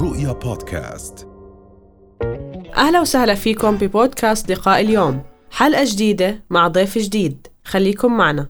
[0.00, 1.28] رؤيا بودكاست.
[2.76, 5.22] أهلا وسهلا فيكم ببودكاست لقاء اليوم.
[5.50, 7.46] حلقة جديدة مع ضيف جديد.
[7.64, 8.48] خليكم معنا.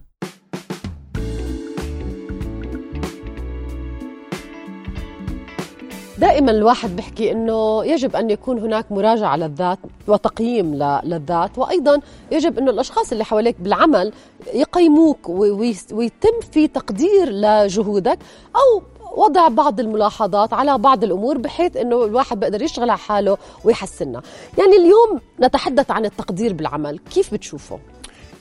[6.18, 9.78] دائما الواحد بيحكي إنه يجب أن يكون هناك مراجعة للذات
[10.08, 10.74] وتقييم
[11.04, 12.00] للذات وأيضا
[12.32, 14.12] يجب إنه الأشخاص اللي حواليك بالعمل
[14.54, 18.18] يقيموك ويتم في تقدير لجهودك
[18.56, 18.82] أو
[19.16, 24.22] وضع بعض الملاحظات على بعض الأمور بحيث إنه الواحد بيقدر يشتغل على حاله ويحسنها
[24.58, 27.78] يعني اليوم نتحدث عن التقدير بالعمل كيف بتشوفه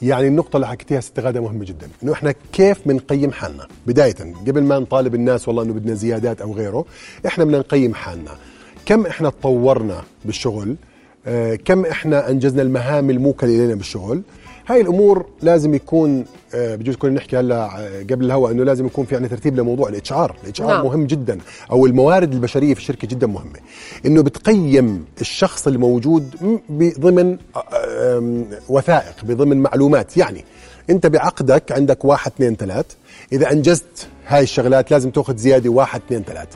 [0.02, 4.16] يعني النقطة اللي حكيتيها ست غادة مهمة جدا، إنه إحنا كيف بنقيم حالنا؟ بداية
[4.48, 6.86] قبل ما نطالب الناس والله إنه بدنا زيادات أو غيره،
[7.28, 8.32] إحنا بدنا نقيم حالنا.
[8.86, 10.76] كم إحنا تطورنا بالشغل؟
[11.28, 14.22] آه، كم إحنا أنجزنا المهام الموكلة إلينا بالشغل؟
[14.68, 19.06] هاي الأمور لازم يكون آه، بجوز كنا نحكي هلا آه، قبل الهواء إنه لازم يكون
[19.06, 20.86] في عندنا ترتيب لموضوع الإتش آر، الإتش آر نعم.
[20.86, 21.38] مهم جدا
[21.72, 23.60] أو الموارد البشرية في الشركة جدا مهمة.
[24.06, 26.36] إنه بتقيم الشخص الموجود
[26.70, 27.38] بضمن
[27.74, 30.46] آه، وثائق بضمن معلومات يعني
[30.90, 32.86] أنت بعقدك عندك واحد اثنين ثلاث
[33.34, 36.48] إذا أنجزت هاي الشغلات لازم تأخذ زيادة واحد اثنين ثلاث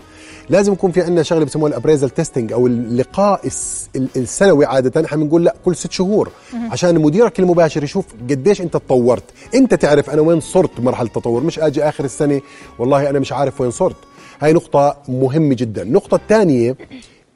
[0.52, 5.05] لازم يكون في عندنا شغلة بسموها ال appraisal testing أو اللقاء الس- ال- السنوي عادة.
[5.05, 6.30] إحنا بنقول لأ كل ست شهور
[6.71, 9.23] عشان مديرك المباشر يشوف قديش أنت تطورت.
[9.55, 11.44] أنت تعرف أنا وين صرت بمرحله التطور.
[11.44, 12.41] مش آجي آخر السنة
[12.79, 13.95] والله أنا مش عارف وين صرت.
[14.41, 15.81] هاي نقطة مهمة جدا.
[15.81, 16.75] النقطة الثانية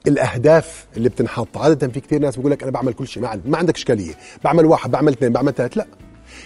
[0.08, 1.58] الأهداف اللي بتنحط.
[1.58, 3.24] عادة في كثير ناس بيقول لك أنا بعمل كل شيء.
[3.46, 4.14] ما عندك إشكالية.
[4.44, 5.86] بعمل واحد بعمل اثنين بعمل ثلاث لأ.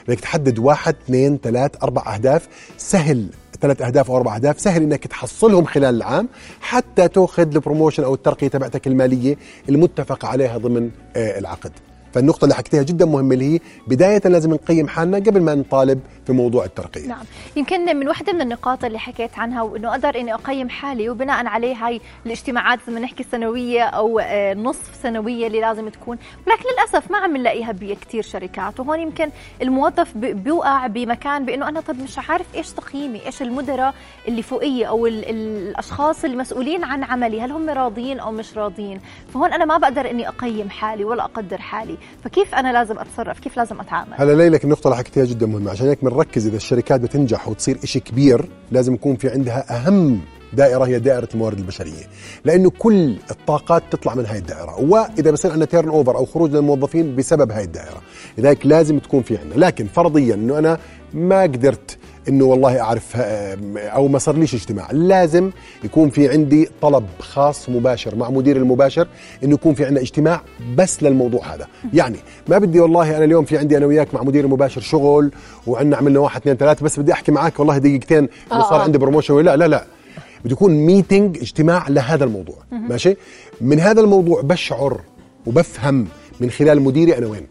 [0.07, 2.47] بدك تحدد واحد اثنين ثلاث أربع أهداف.
[2.77, 3.29] سهل
[3.61, 4.59] ثلاث أهداف أو أربع أهداف.
[4.59, 6.27] سهل إنك تحصلهم خلال العام
[6.61, 9.37] حتى تأخذ البروموشن أو الترقية تبعتك المالية
[9.69, 11.71] المتفق عليها ضمن آه، العقد.
[12.13, 16.33] فالنقطة اللي حكيتها جدا مهمة اللي هي بداية لازم نقيم حالنا قبل ما نطالب في
[16.33, 17.07] موضوع الترقية.
[17.07, 17.25] نعم.
[17.55, 21.75] يمكن من واحدة من النقاط اللي حكيت عنها وإنه أقدر إني أقيم حالي وبناء عليه
[21.75, 26.17] هاي الاجتماعات زي ما نحكي السنوية أو آه، نصف سنوية اللي لازم تكون.
[26.47, 26.63] ولكن
[26.93, 29.29] للأسف ما عم نلاقيها بكثير شركات وهون يمكن
[29.61, 33.93] الموظف بيوقع بمكان بأنه أنا طب مش عارف إيش تقييمي إيش المدراء
[34.27, 38.99] اللي فوقية أو ال- ال- الأشخاص المسؤولين عن عملي هل هم راضيين أو مش راضيين؟
[39.33, 43.57] فهون أنا ما بقدر إني أقيم حالي ولا أقدر حالي فكيف أنا لازم أتصرف؟ كيف
[43.57, 45.71] لازم أتعامل؟ هلا ليلك النقطة اللي حكيتها جدا مهمة.
[45.71, 50.21] عشان هيك بنركز إذا الشركات بتنجح وتصير إشي كبير لازم يكون في عندها أهم
[50.53, 52.07] دائرة هي دائرة الموارد البشرية.
[52.45, 54.79] لأنه كل الطاقات تطلع من هاي الدائرة.
[54.79, 58.01] وإذا بصير عندنا تيرن أوفر أو خروج للموظفين بسبب هاي الدائرة.
[58.37, 59.65] لذلك لازم تكون في عندنا.
[59.65, 60.79] لكن فرضيا أنه أنا
[61.13, 61.97] ما قدرت
[62.29, 64.87] إنه والله أعرف آه، أو ما صار ليش اجتماع.
[64.91, 65.51] لازم
[65.83, 69.07] يكون في عندي طلب خاص مباشر مع مدير المباشر
[69.43, 70.41] إنه يكون في عندنا اجتماع
[70.75, 71.67] بس للموضوع هذا.
[71.93, 72.17] يعني
[72.47, 75.31] ما بدي والله أنا اليوم في عندي أنا وياك مع مدير المباشر شغل
[75.67, 78.83] وعندنا عملنا واحد اثنين ثلاثة بس بدي أحكي معك والله دقيقتين انه صار آه.
[78.83, 79.98] عندي promotion ولا لا لا لا.
[80.45, 82.55] بده يكون meeting اجتماع لهذا الموضوع.
[82.71, 83.15] ماشي؟
[83.61, 85.01] من هذا الموضوع بشعر
[85.45, 86.07] وبفهم
[86.39, 87.47] من خلال مديري أنا وين؟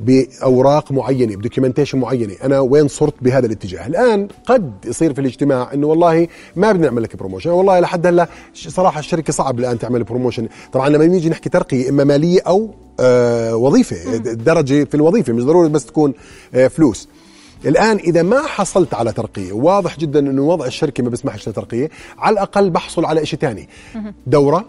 [0.00, 2.34] بأوراق معينة ب documentation معينة.
[2.44, 7.02] أنا وين صرت بهذا الاتجاه؟ الآن قد يصير في الاجتماع إنه والله ما بدنا نعمل
[7.02, 11.48] لك promotion والله لحد هلأ صراحة الشركة صعب الآن تعمل promotion طبعا لما نيجي نحكي
[11.48, 16.12] ترقية إما مالية أو آه وظيفة درجة في الوظيفة مش ضروري بس تكون
[16.54, 17.08] آه فلوس.
[17.64, 22.32] الآن إذا ما حصلت على ترقية واضح جدا إنه وضع الشركة ما بيسمحش لترقية على
[22.32, 23.68] الأقل بحصل على شيء ثاني
[24.26, 24.64] دورة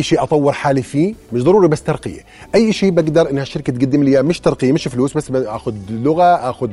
[0.00, 2.20] شيء أطور حالي فيه مش ضروري بس ترقية.
[2.54, 6.70] أي شيء بقدر إنها الشركة تقدم لي مش ترقية مش فلوس بس اخذ لغة أخذ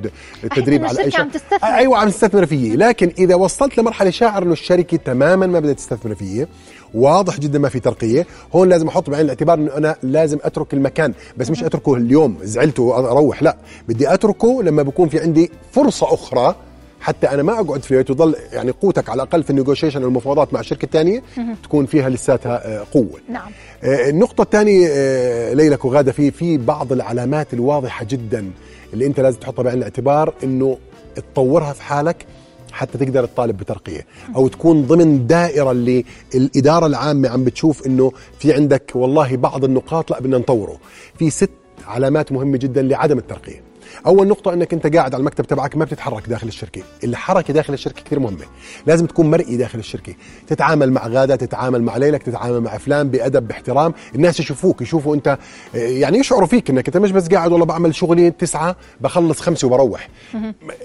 [0.56, 1.22] تدريب على أي شيء.
[1.22, 1.60] عم تستثمر.
[1.64, 6.16] أيوه عم تستثمر فيي لكن إذا وصلت لمرحلة شاعر إنه الشركة تماما ما بدها تستثمر
[6.16, 6.48] فيي
[6.94, 8.26] واضح جدا ما في ترقية.
[8.56, 12.80] هون لازم أحط بعين الاعتبار إنه أنا لازم أترك المكان بس مش أتركه اليوم زعلت
[12.80, 13.58] وأروح لا.
[13.88, 16.56] بدي أتركه لما بكون في عندي فرصة أخرى
[17.02, 20.60] حتى أنا ما أقعد في البيت وظل يعني قوتك على الأقل في النيغوشيشن المفاوضات مع
[20.60, 21.24] الشركة الثانية
[21.64, 23.20] تكون فيها لساتها آه، قوة.
[23.30, 23.52] نعم.
[23.84, 28.52] آه، النقطة الثانية آه، ليلك وغادة في في بعض العلامات الواضحة جدا
[28.94, 30.78] اللي أنت لازم تحطها بعين الاعتبار إنه
[31.16, 32.26] تطورها في حالك
[32.72, 36.06] حتى تقدر تطالب بترقية أو تكون ضمن دائرة اللي
[36.36, 40.78] الإدارة العامة عم بتشوف إنه في عندك والله بعض النقاط لا بدنا نطوره.
[41.20, 41.50] في ست
[41.88, 43.71] علامات مهمة جدا لعدم الترقية.
[44.06, 46.82] أول نقطة إنك أنت قاعد على المكتب تبعك ما بتتحرك داخل الشركة.
[47.04, 48.46] الحركة داخل الشركة كثير مهمة.
[48.88, 50.14] لازم تكون مرئي داخل الشركة.
[50.48, 53.94] تتعامل مع غادة تتعامل مع ليلك تتعامل مع فلان بأدب باحترام.
[54.16, 55.38] الناس يشوفوك يشوفوا أنت
[55.74, 60.10] يعني يشعروا فيك إنك أنت مش بس قاعد والله بعمل شغلي تسعة بخلص خمسة وبروح.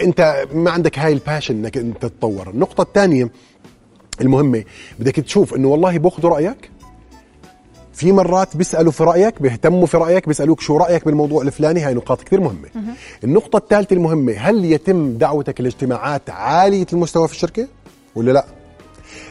[0.03, 2.51] أنت ما عندك هاي الباشن إنك أنت تتطور.
[2.51, 3.31] النقطة الثانية
[4.21, 4.65] المهمة
[4.99, 6.71] بدك تشوف إنه والله باخذوا رأيك
[7.97, 12.23] في مرات بيسألوا في رأيك بيهتموا في رأيك بيسألوك شو رأيك بالموضوع الفلاني؟ هاي نقاط
[12.23, 12.69] كثير مهمة.
[13.25, 17.69] النقطة الثالثة المهمة هل يتم دعوتك لاجتماعات عالية المستوى في الشركة
[18.15, 18.45] ولا لا؟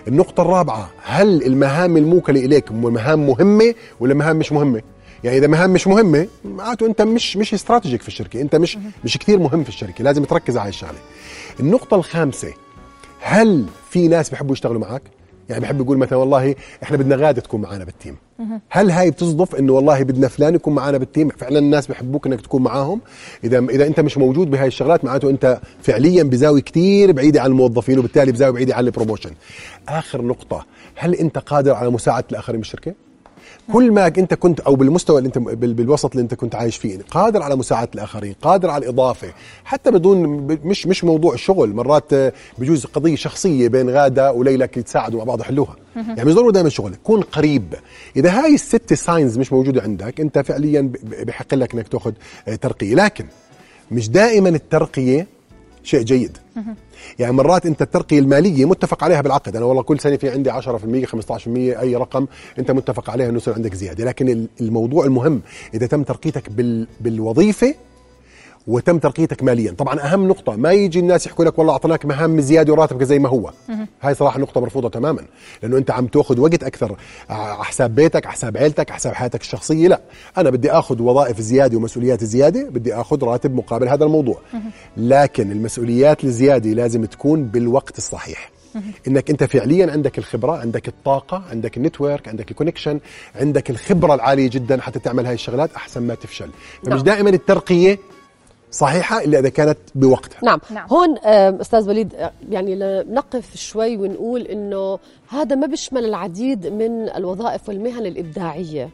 [0.07, 4.81] النقطة الرابعة هل المهام الموكلة إليك مهام مهمة ولا مهام مش مهمة؟
[5.23, 9.17] يعني إذا مهام مش مهمة معناته أنت مش مش strategic في الشركة أنت مش مش
[9.17, 10.99] كثير مهم في الشركة لازم تركز على الشغلة.
[11.59, 12.53] النقطة الخامسة
[13.21, 15.01] هل في ناس بيحبوا يشتغلوا معك؟
[15.49, 18.15] يعني بحب يقول مثلا والله إحنا بدنا غادة تكون معنا بال team.
[18.69, 22.41] هل هاي بتصدف إنه والله بدنا فلان يكون معنا بال team؟ فعلا الناس بحبوك إنك
[22.41, 23.01] تكون معاهم.
[23.43, 27.99] إذا إذا أنت مش موجود بهاي الشغلات معناته أنت فعليا بزاوية كثير بعيدة عن الموظفين
[27.99, 29.31] وبالتالي بزاوية بعيدة عن ال promotion
[29.89, 30.65] آخر نقطة
[30.95, 32.93] هل أنت قادر على مساعدة الآخرين بالشركة؟
[33.73, 37.41] كل ما انت كنت أو بالمستوى اللي انت بالوسط اللي انت كنت عايش فيه قادر
[37.41, 39.27] على مساعدة الآخرين قادر على الإضافة
[39.65, 40.19] حتى بدون
[40.63, 42.13] مش مش موضوع الشغل مرات
[42.57, 46.95] بجوز قضية شخصية بين غادة وليلى يتساعدوا مع بعض يحلوها يعني مش ضروري دائما شغل
[47.03, 47.73] كون قريب.
[48.15, 52.11] إذا هاي الست ساينز مش موجودة عندك أنت فعليا بحق لك إنك تأخذ
[52.61, 52.95] ترقية.
[52.95, 53.25] لكن
[53.91, 55.27] مش دائما الترقية
[55.83, 56.37] شيء جيد.
[57.19, 59.55] يعني مرات انت الترقية المالية متفق عليها بالعقد.
[59.55, 62.27] أنا والله كل سنة في عندي 10% 15% أي رقم
[62.59, 64.05] أنت متفق عليها إنه يصير عندك زيادة.
[64.05, 65.41] لكن الموضوع المهم
[65.73, 67.75] إذا تم ترقيتك بال بالوظيفة
[68.67, 69.71] وتم ترقيتك ماليا.
[69.71, 73.29] طبعا أهم نقطة ما يجي الناس يحكوا لك والله اعطيناك مهام زيادة وراتبك زي ما
[73.29, 73.51] هو.
[74.01, 75.21] هاي صراحة نقطة مرفوضة تماما.
[75.63, 76.95] لأنه أنت عم تأخذ وقت أكثر
[77.29, 79.87] على حساب بيتك على حساب عيلتك على حساب حياتك الشخصية.
[79.87, 80.01] لا
[80.37, 84.37] أنا بدي آخذ وظائف زيادة ومسؤوليات زيادة بدي آخذ راتب مقابل هذا الموضوع.
[84.97, 88.51] لكن المسؤوليات الزيادة لازم تكون بالوقت الصحيح.
[89.07, 92.99] إنك أنت فعليا عندك الخبرة عندك الطاقة عندك ال network عندك ال connection
[93.35, 96.49] عندك الخبرة العالية جدا حتى تعمل هاي الشغلات أحسن ما تفشل.
[96.83, 97.03] فمش نعم.
[97.03, 97.99] دائما الترقية
[98.75, 100.39] صحيحة إلا إذا كانت بوقتها.
[100.43, 100.87] نعم, نعم.
[100.89, 101.17] هون
[101.61, 102.13] أستاذ وليد
[102.49, 102.75] يعني
[103.09, 104.99] نقف شوي ونقول إنه
[105.29, 108.89] هذا ما بيشمل العديد من الوظائف والمهن الإبداعية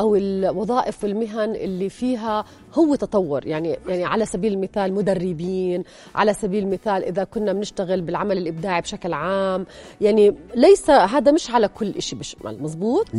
[0.00, 2.44] أو الوظائف والمهن اللي فيها
[2.74, 3.46] هو تطور.
[3.46, 9.12] يعني يعني على سبيل المثال مدربين على سبيل المثال إذا كنا بنشتغل بالعمل الإبداعي بشكل
[9.12, 9.66] عام.
[10.00, 13.14] يعني ليس هذا مش على كل شيء بيشمل مزبوط؟ 100%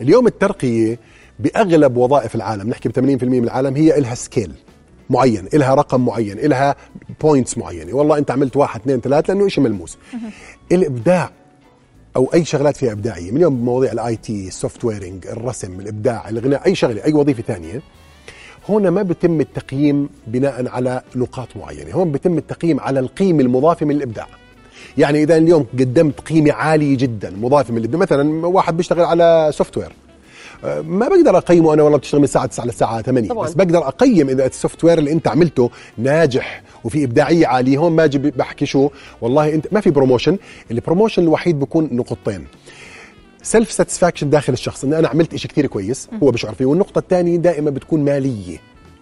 [0.00, 0.98] اليوم الترقية
[1.38, 4.52] بأغلب وظائف العالم نحكي ب 80% من العالم هي لها scale.
[5.10, 6.76] معين إلها رقم معين إلها
[7.20, 7.94] points معينة.
[7.94, 9.98] والله أنت عملت واحد اثنين ثلاثة لأنه شيء ملموس.
[10.72, 11.30] الإبداع
[12.16, 16.28] أو أي شغلات فيها إبداعية من اليوم بمواضيع ال IT ال software engineering الرسم الإبداع
[16.28, 17.82] الغناء أي شغلة أي وظيفة ثانية
[18.68, 21.92] هنا ما بتم التقييم بناء على نقاط معينة.
[21.92, 24.26] هون بتم التقييم على القيمه المضافة من الإبداع.
[24.98, 28.00] يعني إذا اليوم قدمت قيمة عالية جدا مضافة من الإبداع.
[28.00, 29.92] مثلا واحد بيشتغل على software
[30.64, 33.44] ما بقدر أقيمه أنا والله بتشتغل من الساعة 9 للساعه 8 طبعا.
[33.46, 38.06] بس بقدر أقيم إذا ال software اللي أنت عملته ناجح وفي إبداعية عالية هون ما
[38.36, 38.90] بحكي شو
[39.20, 40.38] والله أنت ما في promotion
[40.70, 42.46] ال promotion الوحيد بيكون نقطتين.
[43.42, 46.64] self satisfaction داخل الشخص إن أنا عملت شيء كثير كويس هو بشعر فيه.
[46.64, 48.58] والنقطة الثانية دائما بتكون مالية.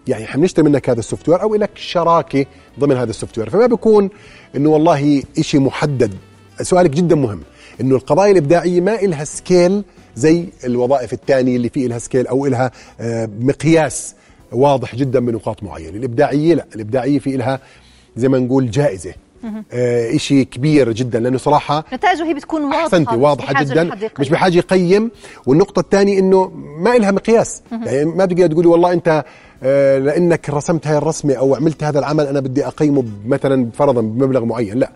[0.08, 2.46] يعني حنشتري منك هذا ال software أو لك شراكة
[2.80, 4.10] ضمن هذا ال software فما بيكون
[4.56, 6.14] إنه والله شيء محدد.
[6.62, 7.40] سؤالك جدا مهم.
[7.80, 9.82] إنه القضايا الإبداعية ما إلها scale
[10.18, 12.70] زي الوظائف الثانية اللي في لها scale أو لها
[13.00, 14.14] آه، مقياس
[14.52, 15.96] واضح جدا بنقاط معينة.
[15.96, 17.60] الإبداعية لا الإبداعية في لها
[18.16, 19.12] زي ما نقول جائزة.
[19.72, 24.56] آه شيء كبير جدا لأنه صراحة نتائجه هي بتكون واضحة أحسنتي واضحة جدا مش بحاجة
[24.58, 25.10] يقيم.
[25.46, 26.46] والنقطة الثانية إنه
[26.78, 27.62] ما لها مقياس.
[27.72, 29.24] يعني ما بتقدر تقولي والله أنت
[29.62, 34.78] لأنك رسمت هاي الرسمة أو عملت هذا العمل أنا بدي اقيمه مثلا فرضا بمبلغ معين.
[34.78, 34.90] لا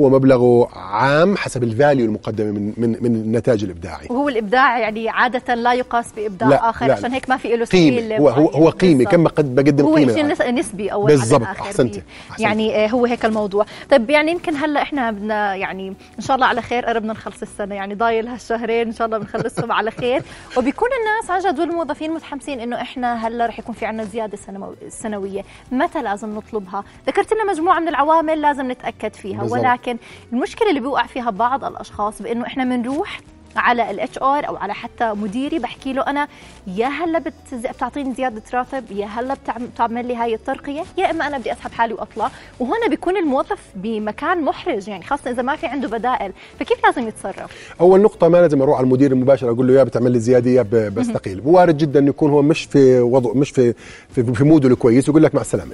[0.00, 5.54] هو مبلغه عام حسب الفاليو المقدمه من من من النتاج الابداعي وهو الإبداع يعني عادة
[5.54, 8.16] لا يقاس بإبداع لا آخر لا عشان هيك ما في له قيمة.
[8.16, 9.04] هو هو, هو قيمة.
[9.04, 11.42] كم قد بقدم هو قيمة شيء نسبي أو بالضبط.
[11.42, 12.02] أحسنتي.
[12.38, 13.66] يعني آه، هو هيك الموضوع.
[13.90, 17.74] طيب يعني يمكن هلأ إحنا بدنا يعني إن شاء الله على خير قربنا نخلص السنة.
[17.74, 20.22] يعني ضايل هالشهرين إن شاء الله بنخلصهم على خير.
[20.56, 24.38] وبيكون الناس عن جد والموظفين متحمسين إنه إحنا هلأ رح يكون في عندنا زيادة
[24.82, 29.40] السنويه متى لازم نطلبها؟ ذكرت لنا مجموعة من العوامل لازم نتأكد فيها.
[29.40, 29.58] بالزبط.
[29.60, 29.98] ولكن
[30.32, 33.20] المشكلة اللي بيوقع فيها بعض الأشخاص بإنه إحنا بنروح
[33.58, 36.28] على ال HR أو على حتى مديري بحكي له أنا
[36.66, 37.22] يا هلا
[37.52, 39.36] بتعطيني زيادة راتب يا هلا
[39.74, 42.30] بتعمل لي هاي الترقية يا إما أنا بدي أسحب حالي وأطلع.
[42.60, 47.74] وهنا بيكون الموظف بمكان محرج يعني خاصة إذا ما في عنده بدائل فكيف لازم يتصرف؟
[47.80, 50.62] أول نقطة ما لازم أروح على المدير المباشر أقول له يا بتعمل لي زيادة يا
[50.88, 51.42] بستقيل.
[51.44, 53.74] وارد جدا إنه يكون هو مش في وضع مش في
[54.10, 55.72] في, في موده الكويس ويقول لك مع السلامة.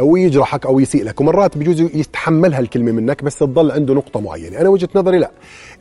[0.00, 1.20] أو يجرحك أو يسيء لك.
[1.20, 4.60] ومرات بيجوز يتحملها الكلمة منك بس تضل عنده نقطة معينة.
[4.60, 5.30] أنا وجهة نظري لا.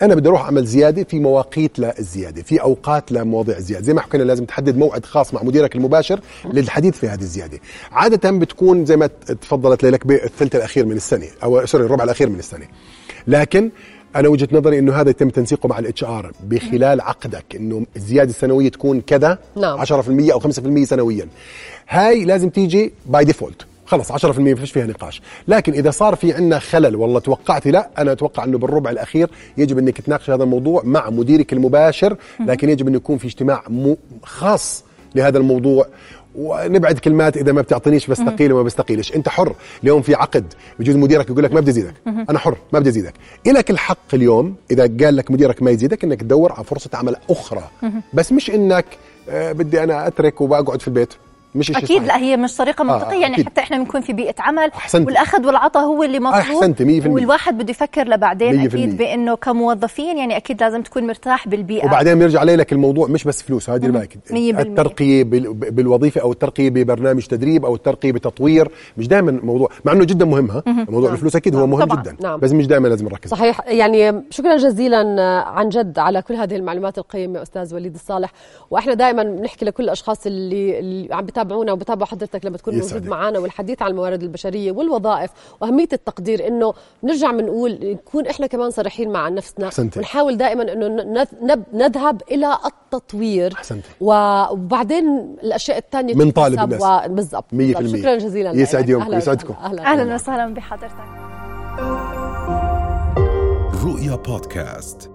[0.02, 4.24] أنا بدي أروح أعمل زيادة في مواقيت للزياده في أوقات لمواضيع الزياده زي ما حكينا
[4.24, 7.60] لازم تحدد موعد خاص مع مديرك المباشر للحديث في هذه الزيادة.
[7.92, 9.08] عادة بتكون زي ما
[9.42, 12.66] تفضلت ليلك بالثلث الأخير من السنة أو سوري الربع الأخير من السنة.
[13.28, 13.72] لكن
[14.16, 18.70] أنا وجهة نظري إنه هذا يتم تنسيقه مع ال HR بخلال عقدك إنه الزيادة السنوية
[18.70, 19.86] تكون كذا نعم.
[19.86, 21.28] 10% أو 5% سنويا.
[21.90, 25.22] هاي لازم تيجي by default خلص 10% ما فيش فيها نقاش.
[25.48, 29.78] لكن إذا صار في عندنا خلل والله توقعتي لا أنا أتوقع إنه بالربع الأخير يجب
[29.78, 33.64] إنك تناقش هذا الموضوع مع مديرك المباشر لكن يجب انه يكون في اجتماع
[34.24, 34.84] خاص
[35.16, 35.88] لهذا الموضوع.
[36.36, 39.16] ونبعد كلمات إذا ما بتعطينيش بستقيل وما بستقيلش.
[39.16, 39.56] أنت حر.
[39.84, 41.94] اليوم في عقد بجوز مديرك يقول لك ما بدي أزيدك.
[42.08, 43.14] أنا حر ما بدي أزيدك.
[43.48, 47.64] إلك الحق اليوم إذا قال لك مديرك ما يزيدك إنك تدور على فرصة عمل أخرى.
[48.14, 48.86] بس مش إنك
[49.30, 51.14] آه بدي أنا أترك وبقعد في البيت.
[51.56, 52.04] مش إشي أكيد صحيح.
[52.08, 53.46] لا هي مش طريقة منطقية يعني أكيد.
[53.46, 55.06] حتى إحنا بنكون في بيئة عمل أحسنتي.
[55.06, 57.02] والأخذ والعطاء هو اللي مطلوب في المية.
[57.08, 58.98] والواحد بده يفكر لبعدين أكيد.
[58.98, 63.70] بإنه كموظفين يعني أكيد لازم تكون مرتاح بالبيئة وبعدين بيرجع لك الموضوع مش بس فلوس
[63.70, 64.60] هذه بالمية.
[64.62, 70.04] الترقية بال- بالوظيفة أو الترقية ببرنامج تدريب أو الترقية بتطوير مش دائما موضوع مع إنه
[70.04, 72.02] جدا مهم ها موضوع الفلوس أكيد هو مهم طبعاً.
[72.02, 72.40] جدا نعم.
[72.40, 76.98] بس مش دائما لازم نركز صحيح يعني شكرا جزيلا عن جد على كل هذه المعلومات
[76.98, 78.32] القيمة أستاذ وليد الصالح
[78.72, 82.94] وإحنا دائما بنحكي لكل الأشخاص اللي, اللي عم بتابعونا وبتابعوا حضرتك لما تكون يسعدك.
[82.94, 88.70] موجود معنا والحديث عن الموارد البشرية والوظائف وأهمية التقدير إنه نرجع بنقول نكون إحنا كمان
[88.72, 90.00] صريحين مع نفسنا أحسنتي.
[90.00, 90.64] ونحاول دائما
[91.44, 93.88] نب- نذهب إلى التطوير أحسنتي.
[94.02, 96.82] وبعدين الأشياء الثانية من طالب الناس.
[96.82, 97.88] و- بالضبط مية في بالضبط.
[97.96, 98.02] المية.
[98.02, 98.90] شكرا جزيلا يسعد.
[98.90, 99.54] يومكم، أهلا يسعدكم.
[99.54, 100.94] أهلا وسهلا بحضرتك
[103.86, 105.12] رؤيا بودكاست